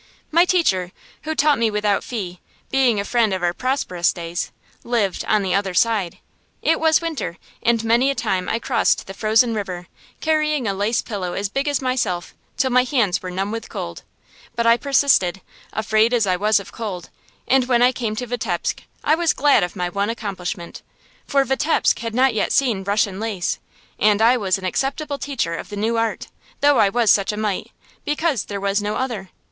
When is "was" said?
6.79-7.01, 16.35-16.59, 19.13-19.33, 24.35-24.57, 26.89-27.11, 28.59-28.81